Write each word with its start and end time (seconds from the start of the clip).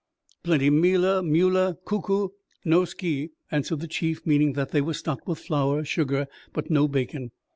"Plenty 0.41 0.71
meala, 0.71 1.21
meula. 1.21 1.77
Kuku. 1.85 2.29
No 2.65 2.85
ski," 2.85 3.29
answered 3.51 3.81
the 3.81 3.87
chief, 3.87 4.25
meaning 4.25 4.53
that 4.53 4.71
they 4.71 4.81
were 4.81 4.95
stocked 4.95 5.27
with 5.27 5.37
flour, 5.37 5.85
sugar, 5.85 6.25
but 6.53 6.71
no 6.71 6.87
bacon. 6.87 7.29